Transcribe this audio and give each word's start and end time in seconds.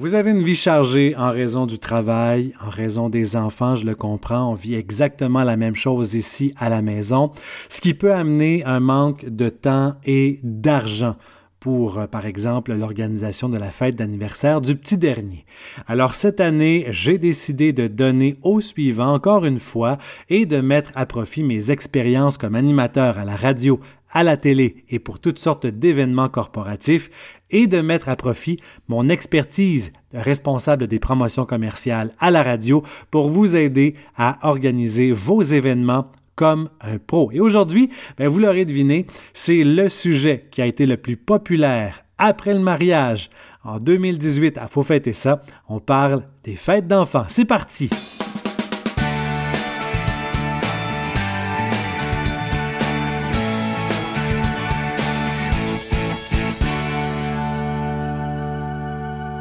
Vous 0.00 0.14
avez 0.14 0.30
une 0.30 0.44
vie 0.44 0.54
chargée 0.54 1.12
en 1.16 1.32
raison 1.32 1.66
du 1.66 1.80
travail, 1.80 2.52
en 2.64 2.70
raison 2.70 3.08
des 3.08 3.34
enfants, 3.34 3.74
je 3.74 3.84
le 3.84 3.96
comprends, 3.96 4.52
on 4.52 4.54
vit 4.54 4.76
exactement 4.76 5.42
la 5.42 5.56
même 5.56 5.74
chose 5.74 6.14
ici 6.14 6.54
à 6.56 6.68
la 6.68 6.82
maison, 6.82 7.32
ce 7.68 7.80
qui 7.80 7.94
peut 7.94 8.14
amener 8.14 8.62
un 8.64 8.78
manque 8.78 9.24
de 9.28 9.48
temps 9.48 9.94
et 10.04 10.38
d'argent 10.44 11.16
pour, 11.58 11.98
euh, 11.98 12.06
par 12.06 12.26
exemple, 12.26 12.72
l'organisation 12.74 13.48
de 13.48 13.58
la 13.58 13.72
fête 13.72 13.96
d'anniversaire 13.96 14.60
du 14.60 14.76
petit 14.76 14.98
dernier. 14.98 15.44
Alors 15.88 16.14
cette 16.14 16.38
année, 16.38 16.86
j'ai 16.90 17.18
décidé 17.18 17.72
de 17.72 17.88
donner 17.88 18.36
au 18.42 18.60
suivant 18.60 19.12
encore 19.12 19.44
une 19.44 19.58
fois 19.58 19.98
et 20.28 20.46
de 20.46 20.60
mettre 20.60 20.92
à 20.94 21.06
profit 21.06 21.42
mes 21.42 21.72
expériences 21.72 22.38
comme 22.38 22.54
animateur 22.54 23.18
à 23.18 23.24
la 23.24 23.34
radio, 23.34 23.80
à 24.12 24.24
la 24.24 24.36
télé 24.36 24.84
et 24.88 24.98
pour 24.98 25.18
toutes 25.18 25.38
sortes 25.38 25.66
d'événements 25.66 26.28
corporatifs 26.28 27.10
et 27.50 27.66
de 27.66 27.80
mettre 27.80 28.08
à 28.08 28.16
profit 28.16 28.58
mon 28.88 29.08
expertise 29.08 29.92
de 30.12 30.18
responsable 30.18 30.86
des 30.86 30.98
promotions 30.98 31.46
commerciales 31.46 32.12
à 32.18 32.30
la 32.30 32.42
radio 32.42 32.82
pour 33.10 33.30
vous 33.30 33.56
aider 33.56 33.94
à 34.16 34.38
organiser 34.48 35.12
vos 35.12 35.42
événements 35.42 36.10
comme 36.34 36.68
un 36.80 36.98
pro. 36.98 37.30
Et 37.32 37.40
aujourd'hui, 37.40 37.90
ben, 38.16 38.28
vous 38.28 38.38
l'aurez 38.38 38.64
deviné, 38.64 39.06
c'est 39.32 39.64
le 39.64 39.88
sujet 39.88 40.46
qui 40.50 40.62
a 40.62 40.66
été 40.66 40.86
le 40.86 40.96
plus 40.96 41.16
populaire 41.16 42.04
après 42.16 42.54
le 42.54 42.60
mariage. 42.60 43.28
En 43.64 43.78
2018, 43.78 44.56
à 44.56 44.68
Faut 44.68 44.82
fêter 44.82 45.12
ça, 45.12 45.42
on 45.68 45.80
parle 45.80 46.22
des 46.44 46.56
fêtes 46.56 46.86
d'enfants. 46.86 47.26
C'est 47.28 47.44
parti! 47.44 47.90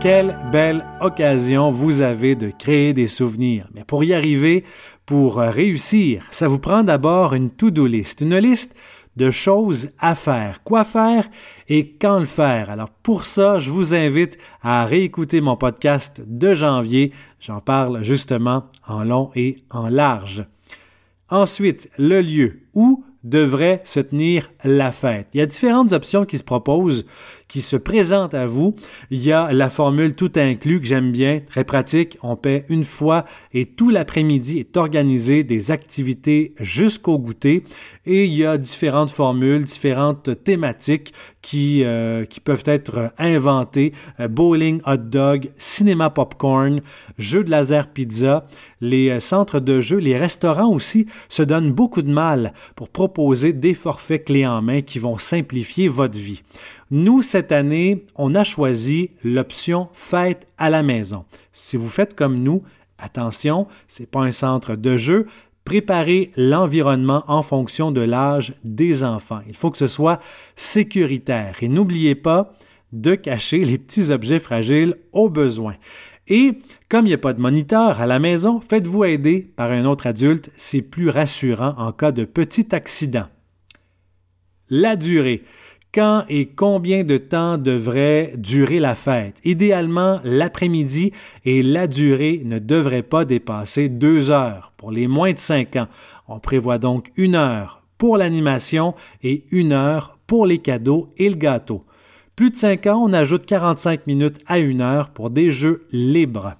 Quelle 0.09 0.39
belle 0.53 0.85
occasion 1.01 1.69
vous 1.69 2.01
avez 2.01 2.35
de 2.35 2.49
créer 2.49 2.93
des 2.93 3.07
souvenirs. 3.07 3.67
Mais 3.75 3.83
pour 3.83 4.05
y 4.05 4.13
arriver, 4.13 4.63
pour 5.05 5.35
réussir, 5.35 6.23
ça 6.31 6.47
vous 6.47 6.59
prend 6.59 6.83
d'abord 6.83 7.33
une 7.33 7.49
to-do 7.49 7.85
list, 7.85 8.21
une 8.21 8.37
liste 8.37 8.73
de 9.17 9.29
choses 9.29 9.89
à 9.99 10.15
faire, 10.15 10.63
quoi 10.63 10.85
faire 10.85 11.29
et 11.67 11.91
quand 11.91 12.19
le 12.19 12.25
faire. 12.25 12.69
Alors 12.69 12.87
pour 12.89 13.25
ça, 13.25 13.59
je 13.59 13.69
vous 13.69 13.93
invite 13.93 14.37
à 14.61 14.85
réécouter 14.85 15.41
mon 15.41 15.57
podcast 15.57 16.21
de 16.25 16.53
janvier. 16.53 17.11
J'en 17.41 17.59
parle 17.59 18.01
justement 18.05 18.63
en 18.87 19.03
long 19.03 19.31
et 19.35 19.57
en 19.71 19.89
large. 19.89 20.45
Ensuite, 21.27 21.89
le 21.97 22.21
lieu 22.21 22.61
où 22.73 23.03
devrait 23.25 23.81
se 23.83 23.99
tenir 23.99 24.49
la 24.63 24.93
fête? 24.93 25.27
Il 25.33 25.39
y 25.39 25.43
a 25.43 25.45
différentes 25.45 25.91
options 25.91 26.23
qui 26.23 26.37
se 26.37 26.45
proposent 26.45 27.03
qui 27.47 27.61
se 27.61 27.77
présente 27.77 28.33
à 28.33 28.47
vous. 28.47 28.75
Il 29.11 29.23
y 29.23 29.31
a 29.31 29.51
la 29.53 29.69
formule 29.69 30.15
tout 30.15 30.31
inclus 30.35 30.81
que 30.81 30.87
j'aime 30.87 31.11
bien, 31.11 31.41
très 31.49 31.63
pratique. 31.63 32.17
On 32.21 32.35
paie 32.35 32.65
une 32.69 32.83
fois 32.83 33.25
et 33.53 33.65
tout 33.65 33.89
l'après-midi 33.89 34.59
est 34.59 34.77
organisé 34.77 35.43
des 35.43 35.71
activités 35.71 36.53
jusqu'au 36.59 37.17
goûter. 37.17 37.63
Et 38.05 38.25
il 38.25 38.33
y 38.33 38.45
a 38.45 38.57
différentes 38.57 39.09
formules, 39.09 39.65
différentes 39.65 40.43
thématiques 40.43 41.13
qui, 41.41 41.83
euh, 41.83 42.25
qui 42.25 42.39
peuvent 42.39 42.63
être 42.65 43.11
inventées. 43.17 43.93
Euh, 44.19 44.27
bowling, 44.27 44.81
hot 44.85 44.97
dog, 44.97 45.49
cinéma 45.57 46.09
popcorn, 46.09 46.81
jeux 47.17 47.43
de 47.43 47.49
laser 47.49 47.87
pizza. 47.87 48.47
Les 48.81 49.09
euh, 49.09 49.19
centres 49.19 49.59
de 49.59 49.81
jeux, 49.81 49.97
les 49.97 50.17
restaurants 50.17 50.73
aussi 50.73 51.07
se 51.29 51.43
donnent 51.43 51.71
beaucoup 51.71 52.01
de 52.01 52.11
mal 52.11 52.53
pour 52.75 52.89
proposer 52.89 53.53
des 53.53 53.73
forfaits 53.73 54.25
clés 54.25 54.45
en 54.47 54.61
main 54.61 54.81
qui 54.81 54.99
vont 54.99 55.17
simplifier 55.17 55.87
votre 55.87 56.17
vie. 56.17 56.43
Nous, 56.89 57.21
cette 57.21 57.51
année, 57.51 58.05
on 58.15 58.33
a 58.33 58.43
choisi 58.43 59.11
l'option 59.23 59.89
fête 59.93 60.47
à 60.57 60.69
la 60.69 60.83
maison. 60.83 61.25
Si 61.51 61.75
vous 61.75 61.89
faites 61.89 62.15
comme 62.15 62.41
nous, 62.41 62.63
attention, 62.97 63.67
c'est 63.87 64.09
pas 64.09 64.21
un 64.21 64.31
centre 64.31 64.75
de 64.75 64.95
jeu. 64.95 65.27
Préparez 65.65 66.31
l'environnement 66.37 67.25
en 67.27 67.43
fonction 67.43 67.91
de 67.91 67.99
l'âge 67.99 68.53
des 68.63 69.03
enfants. 69.03 69.41
Il 69.49 69.57
faut 69.57 69.69
que 69.69 69.77
ce 69.77 69.87
soit 69.87 70.21
sécuritaire. 70.55 71.57
Et 71.61 71.67
n'oubliez 71.67 72.15
pas 72.15 72.53
de 72.93 73.15
cacher 73.15 73.65
les 73.65 73.77
petits 73.77 74.11
objets 74.11 74.39
fragiles 74.39 74.95
au 75.11 75.27
besoin. 75.27 75.75
Et 76.29 76.59
comme 76.87 77.05
il 77.05 77.09
n'y 77.09 77.13
a 77.13 77.17
pas 77.17 77.33
de 77.33 77.41
moniteur 77.41 77.99
à 77.99 78.05
la 78.05 78.19
maison, 78.19 78.61
faites-vous 78.61 79.03
aider 79.03 79.41
par 79.41 79.71
un 79.71 79.83
autre 79.83 80.07
adulte, 80.07 80.51
c'est 80.55 80.81
plus 80.81 81.09
rassurant 81.09 81.75
en 81.77 81.91
cas 81.91 82.13
de 82.13 82.23
petit 82.23 82.73
accident. 82.73 83.27
La 84.69 84.95
durée 84.95 85.43
quand 85.93 86.25
et 86.29 86.47
combien 86.47 87.03
de 87.03 87.17
temps 87.17 87.57
devrait 87.57 88.33
durer 88.37 88.79
la 88.79 88.95
fête. 88.95 89.39
Idéalement, 89.43 90.19
l'après-midi 90.23 91.11
et 91.45 91.63
la 91.63 91.87
durée 91.87 92.41
ne 92.45 92.59
devrait 92.59 93.03
pas 93.03 93.25
dépasser 93.25 93.89
deux 93.89 94.31
heures. 94.31 94.73
Pour 94.77 94.91
les 94.91 95.07
moins 95.07 95.33
de 95.33 95.39
cinq 95.39 95.75
ans, 95.75 95.87
on 96.27 96.39
prévoit 96.39 96.77
donc 96.77 97.11
une 97.15 97.35
heure 97.35 97.81
pour 97.97 98.17
l'animation 98.17 98.93
et 99.23 99.45
une 99.51 99.71
heure 99.71 100.17
pour 100.27 100.45
les 100.45 100.59
cadeaux 100.59 101.13
et 101.17 101.29
le 101.29 101.35
gâteau. 101.35 101.83
Plus 102.35 102.51
de 102.51 102.55
cinq 102.55 102.85
ans, 102.85 103.01
on 103.03 103.13
ajoute 103.13 103.45
45 103.45 104.05
minutes 104.05 104.39
à 104.45 104.59
une 104.59 104.81
heure 104.81 105.09
pour 105.09 105.31
des 105.31 105.51
jeux 105.51 105.87
libres. 105.91 106.53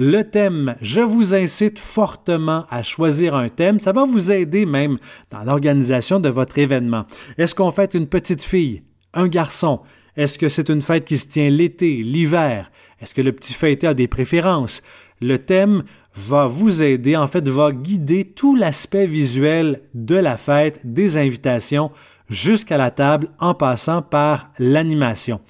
Le 0.00 0.22
thème, 0.22 0.76
je 0.80 1.00
vous 1.00 1.34
incite 1.34 1.80
fortement 1.80 2.66
à 2.70 2.84
choisir 2.84 3.34
un 3.34 3.48
thème. 3.48 3.80
Ça 3.80 3.90
va 3.90 4.04
vous 4.04 4.30
aider 4.30 4.64
même 4.64 4.98
dans 5.32 5.42
l'organisation 5.42 6.20
de 6.20 6.28
votre 6.28 6.56
événement. 6.56 7.04
Est-ce 7.36 7.56
qu'on 7.56 7.72
fête 7.72 7.94
une 7.94 8.06
petite 8.06 8.42
fille, 8.42 8.84
un 9.12 9.26
garçon? 9.26 9.80
Est-ce 10.16 10.38
que 10.38 10.48
c'est 10.48 10.70
une 10.70 10.82
fête 10.82 11.04
qui 11.04 11.18
se 11.18 11.26
tient 11.26 11.50
l'été, 11.50 11.96
l'hiver? 11.96 12.70
Est-ce 13.00 13.12
que 13.12 13.22
le 13.22 13.32
petit 13.32 13.54
fêté 13.54 13.88
a 13.88 13.94
des 13.94 14.06
préférences? 14.06 14.82
Le 15.20 15.36
thème 15.36 15.82
va 16.14 16.46
vous 16.46 16.80
aider, 16.80 17.16
en 17.16 17.26
fait, 17.26 17.48
va 17.48 17.72
guider 17.72 18.24
tout 18.24 18.54
l'aspect 18.54 19.08
visuel 19.08 19.82
de 19.94 20.14
la 20.14 20.36
fête, 20.36 20.78
des 20.84 21.16
invitations, 21.16 21.90
jusqu'à 22.30 22.76
la 22.76 22.92
table 22.92 23.30
en 23.40 23.54
passant 23.54 24.02
par 24.02 24.52
l'animation. 24.60 25.40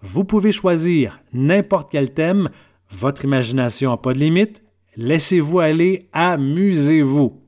Vous 0.00 0.24
pouvez 0.24 0.50
choisir 0.50 1.20
n'importe 1.32 1.92
quel 1.92 2.12
thème, 2.12 2.48
votre 2.92 3.24
imagination 3.24 3.90
n'a 3.90 3.96
pas 3.96 4.14
de 4.14 4.18
limite. 4.18 4.62
Laissez-vous 4.96 5.58
aller, 5.58 6.08
amusez-vous. 6.12 7.40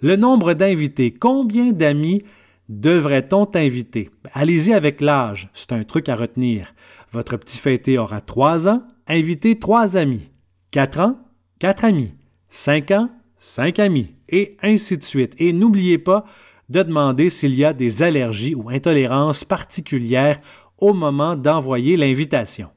Le 0.00 0.16
nombre 0.16 0.54
d'invités. 0.54 1.12
Combien 1.12 1.72
d'amis 1.72 2.22
devrait-on 2.68 3.48
inviter? 3.54 4.10
Allez-y 4.32 4.72
avec 4.72 5.00
l'âge, 5.00 5.48
c'est 5.52 5.72
un 5.72 5.84
truc 5.84 6.08
à 6.08 6.16
retenir. 6.16 6.74
Votre 7.10 7.36
petit 7.36 7.58
fêté 7.58 7.98
aura 7.98 8.20
trois 8.20 8.68
ans, 8.68 8.82
invitez 9.08 9.58
trois 9.58 9.96
amis. 9.96 10.28
Quatre 10.70 11.00
ans, 11.00 11.18
quatre 11.58 11.84
amis. 11.84 12.14
Cinq 12.48 12.90
ans, 12.90 13.10
cinq 13.38 13.78
amis. 13.78 14.14
Et 14.28 14.56
ainsi 14.62 14.96
de 14.96 15.02
suite. 15.02 15.34
Et 15.38 15.52
n'oubliez 15.52 15.98
pas 15.98 16.24
de 16.68 16.82
demander 16.82 17.30
s'il 17.30 17.54
y 17.54 17.64
a 17.64 17.72
des 17.72 18.02
allergies 18.02 18.54
ou 18.54 18.70
intolérances 18.70 19.44
particulières 19.44 20.40
au 20.78 20.94
moment 20.94 21.34
d'envoyer 21.36 21.96
l'invitation. 21.96 22.70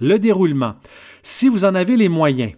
Le 0.00 0.18
déroulement. 0.18 0.76
Si 1.22 1.48
vous 1.48 1.64
en 1.64 1.74
avez 1.74 1.96
les 1.96 2.08
moyens, 2.08 2.52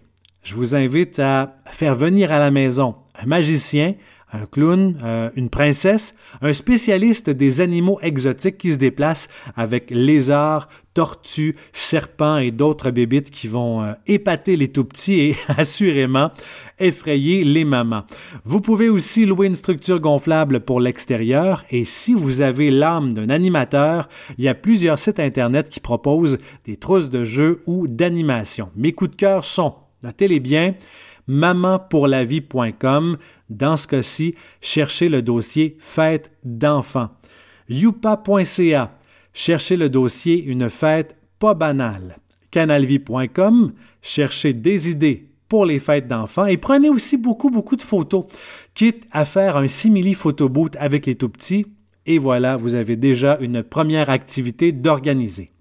je 0.45 0.55
vous 0.55 0.75
invite 0.75 1.19
à 1.19 1.57
faire 1.67 1.95
venir 1.95 2.31
à 2.33 2.39
la 2.39 2.51
maison 2.51 2.95
un 3.21 3.27
magicien, 3.27 3.95
un 4.33 4.47
clown, 4.47 4.97
euh, 5.05 5.31
une 5.37 5.51
princesse, 5.51 6.15
un 6.41 6.53
spécialiste 6.53 7.31
des 7.31 7.61
animaux 7.61 7.99
exotiques 8.03 8.59
qui 8.59 8.73
se 8.73 8.79
déplacent 8.79 9.29
avec 9.55 9.91
lézards, 9.91 10.69
tortues, 10.95 11.57
serpents 11.73 12.39
et 12.39 12.51
d'autres 12.51 12.91
bébites 12.91 13.31
qui 13.31 13.49
vont 13.49 13.83
euh, 13.83 13.93
épater 14.07 14.57
les 14.57 14.69
tout 14.69 14.85
petits 14.85 15.21
et 15.21 15.37
assurément 15.57 16.31
effrayer 16.79 17.45
les 17.45 17.65
mamans. 17.65 18.05
Vous 18.45 18.61
pouvez 18.61 18.89
aussi 18.89 19.27
louer 19.27 19.47
une 19.47 19.55
structure 19.55 20.01
gonflable 20.01 20.61
pour 20.61 20.81
l'extérieur 20.81 21.65
et 21.71 21.85
si 21.85 22.15
vous 22.15 22.41
avez 22.41 22.71
l'âme 22.71 23.13
d'un 23.13 23.31
animateur, 23.31 24.09
il 24.39 24.45
y 24.45 24.49
a 24.49 24.55
plusieurs 24.55 24.99
sites 24.99 25.21
internet 25.21 25.69
qui 25.69 25.81
proposent 25.81 26.39
des 26.65 26.77
trousses 26.77 27.11
de 27.11 27.25
jeux 27.25 27.63
ou 27.67 27.87
d'animation. 27.87 28.71
Mes 28.77 28.93
coups 28.93 29.11
de 29.13 29.17
cœur 29.17 29.45
sont, 29.45 29.75
notez-les 30.03 30.41
bien, 30.41 30.75
mamanpourlavie.com. 31.27 33.17
Dans 33.51 33.77
ce 33.77 33.87
cas-ci, 33.87 34.35
cherchez 34.61 35.09
le 35.09 35.23
dossier 35.23 35.77
Fête 35.79 36.33
d'enfants. 36.45 37.11
youpa.ca. 37.69 38.99
Cherchez 39.33 39.77
le 39.77 39.89
dossier 39.89 40.43
Une 40.43 40.69
fête 40.69 41.17
pas 41.39 41.55
banale. 41.55 42.19
canalvie.com. 42.51 43.73
Cherchez 44.01 44.53
des 44.53 44.91
idées 44.91 45.29
pour 45.49 45.67
les 45.67 45.79
fêtes 45.79 46.09
d'enfants 46.09 46.47
et 46.47 46.57
prenez 46.57 46.89
aussi 46.89 47.19
beaucoup, 47.19 47.51
beaucoup 47.51 47.77
de 47.77 47.83
photos. 47.83 48.25
Quitte 48.75 49.05
à 49.13 49.25
faire 49.25 49.57
un 49.59 49.69
simili 49.69 50.15
photoboot 50.15 50.77
avec 50.77 51.05
les 51.05 51.15
tout 51.15 51.29
petits, 51.29 51.67
et 52.07 52.19
voilà, 52.19 52.57
vous 52.57 52.75
avez 52.75 52.97
déjà 52.97 53.39
une 53.41 53.63
première 53.63 54.11
activité 54.11 54.73
d'organiser. 54.73 55.53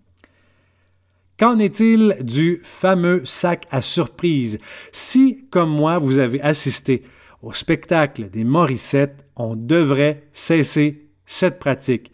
Qu'en 1.42 1.58
est-il 1.58 2.18
du 2.22 2.62
fameux 2.64 3.26
sac 3.26 3.66
à 3.72 3.82
surprise? 3.82 4.60
Si, 4.92 5.48
comme 5.50 5.72
moi, 5.72 5.98
vous 5.98 6.20
avez 6.20 6.40
assisté 6.40 7.02
au 7.42 7.52
spectacle 7.52 8.30
des 8.30 8.44
Morissettes, 8.44 9.26
on 9.36 9.56
devrait 9.56 10.28
cesser 10.34 11.08
cette 11.26 11.58
pratique. 11.58 12.12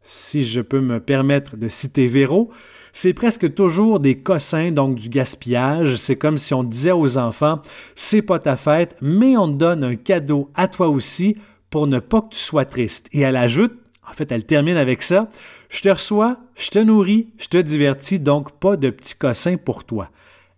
Si 0.00 0.46
je 0.46 0.62
peux 0.62 0.80
me 0.80 0.98
permettre 0.98 1.58
de 1.58 1.68
citer 1.68 2.06
Véro, 2.06 2.52
c'est 2.94 3.12
presque 3.12 3.52
toujours 3.52 4.00
des 4.00 4.16
cossins, 4.16 4.70
donc 4.70 4.94
du 4.94 5.10
gaspillage. 5.10 5.96
C'est 5.96 6.16
comme 6.16 6.38
si 6.38 6.54
on 6.54 6.64
disait 6.64 6.90
aux 6.92 7.18
enfants, 7.18 7.60
c'est 7.94 8.22
pas 8.22 8.38
ta 8.38 8.56
fête, 8.56 8.96
mais 9.02 9.36
on 9.36 9.48
te 9.48 9.58
donne 9.58 9.84
un 9.84 9.96
cadeau 9.96 10.50
à 10.54 10.68
toi 10.68 10.88
aussi 10.88 11.36
pour 11.68 11.86
ne 11.86 11.98
pas 11.98 12.22
que 12.22 12.30
tu 12.30 12.40
sois 12.40 12.64
triste. 12.64 13.10
Et 13.12 13.20
elle 13.20 13.36
ajoute, 13.36 13.74
en 14.10 14.12
fait, 14.12 14.32
elle 14.32 14.44
termine 14.44 14.76
avec 14.76 15.02
ça, 15.02 15.28
je 15.68 15.82
te 15.82 15.88
reçois, 15.88 16.38
je 16.56 16.70
te 16.70 16.78
nourris, 16.78 17.28
je 17.38 17.46
te 17.46 17.58
divertis, 17.58 18.18
donc 18.18 18.58
pas 18.58 18.76
de 18.76 18.90
petits 18.90 19.14
cossins 19.14 19.56
pour 19.56 19.84
toi. 19.84 20.10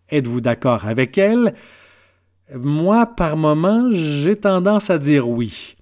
Êtes-vous 0.09 0.41
d'accord 0.41 0.87
avec 0.87 1.19
elle? 1.19 1.55
Moi, 2.55 3.07
par 3.07 3.37
moment, 3.37 3.89
j'ai 3.93 4.37
tendance 4.37 4.91
à 4.91 4.99
dire 4.99 5.29
oui. 5.29 5.77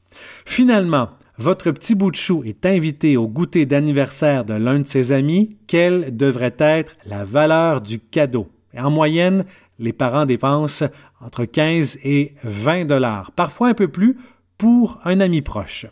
Finalement, 0.45 1.11
votre 1.39 1.71
petit 1.71 1.95
bout 1.95 2.11
de 2.11 2.17
chou 2.17 2.43
est 2.45 2.67
invité 2.67 3.17
au 3.17 3.27
goûter 3.27 3.67
d'anniversaire 3.67 4.45
de 4.45 4.55
l'un 4.55 4.81
de 4.81 4.87
ses 4.87 5.13
amis, 5.13 5.57
quelle 5.67 6.17
devrait 6.17 6.57
être 6.59 6.93
la 7.07 7.25
valeur 7.25 7.81
du 7.81 7.99
cadeau? 7.99 8.49
En 8.77 8.91
moyenne, 8.91 9.45
les 9.79 9.93
parents 9.93 10.27
dépensent 10.27 10.87
entre 11.21 11.45
15 11.45 11.99
et 12.05 12.35
20 12.45 12.85
dollars, 12.85 13.33
parfois 13.33 13.69
un 13.69 13.75
peu 13.75 13.89
plus, 13.89 14.19
pour 14.59 15.01
un 15.05 15.21
ami 15.21 15.41
proche. 15.41 15.87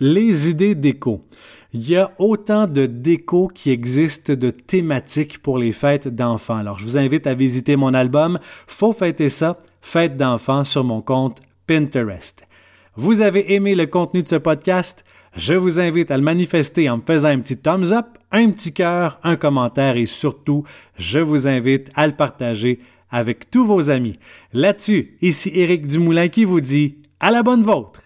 Les 0.00 0.48
idées 0.48 0.76
déco. 0.76 1.24
Il 1.72 1.88
y 1.88 1.96
a 1.96 2.12
autant 2.18 2.68
de 2.68 2.86
déco 2.86 3.50
qui 3.52 3.70
existent 3.70 4.34
de 4.34 4.50
thématiques 4.50 5.38
pour 5.42 5.58
les 5.58 5.72
fêtes 5.72 6.06
d'enfants. 6.06 6.56
Alors, 6.56 6.78
je 6.78 6.84
vous 6.84 6.96
invite 6.96 7.26
à 7.26 7.34
visiter 7.34 7.74
mon 7.74 7.92
album 7.94 8.38
Faut 8.68 8.92
fêter 8.92 9.28
ça, 9.28 9.58
fête 9.80 10.16
d'enfants 10.16 10.62
sur 10.62 10.84
mon 10.84 11.02
compte 11.02 11.40
Pinterest. 11.66 12.46
Vous 12.94 13.20
avez 13.20 13.54
aimé 13.54 13.74
le 13.74 13.86
contenu 13.86 14.22
de 14.22 14.28
ce 14.28 14.36
podcast? 14.36 15.04
Je 15.36 15.54
vous 15.54 15.80
invite 15.80 16.10
à 16.10 16.16
le 16.16 16.22
manifester 16.22 16.88
en 16.88 16.98
me 16.98 17.02
faisant 17.06 17.28
un 17.28 17.40
petit 17.40 17.58
thumbs 17.58 17.92
up, 17.92 18.06
un 18.30 18.50
petit 18.50 18.72
cœur, 18.72 19.18
un 19.24 19.36
commentaire 19.36 19.96
et 19.96 20.06
surtout, 20.06 20.64
je 20.96 21.18
vous 21.18 21.48
invite 21.48 21.90
à 21.94 22.06
le 22.06 22.14
partager 22.14 22.78
avec 23.10 23.50
tous 23.50 23.64
vos 23.64 23.90
amis. 23.90 24.18
Là-dessus, 24.52 25.16
ici 25.22 25.50
Éric 25.54 25.86
Dumoulin 25.86 26.28
qui 26.28 26.44
vous 26.44 26.60
dit 26.60 26.98
à 27.20 27.30
la 27.30 27.42
bonne 27.42 27.62
vôtre! 27.62 28.00